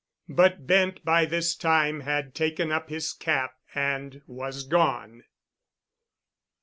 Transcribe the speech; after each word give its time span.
"]But 0.27 0.65
Bent 0.65 1.05
by 1.05 1.25
this 1.25 1.55
time 1.55 1.99
had 1.99 2.33
taken 2.33 2.71
up 2.71 2.89
his 2.89 3.13
cap, 3.13 3.53
and 3.75 4.23
was 4.25 4.63
gone. 4.63 5.25